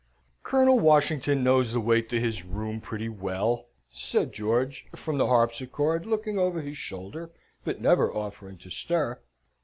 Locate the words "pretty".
2.81-3.07